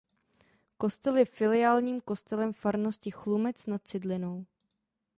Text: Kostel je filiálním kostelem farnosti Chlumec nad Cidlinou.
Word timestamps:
Kostel 0.77 1.17
je 1.17 1.25
filiálním 1.25 2.01
kostelem 2.01 2.53
farnosti 2.53 3.11
Chlumec 3.11 3.65
nad 3.65 3.81
Cidlinou. 3.87 4.45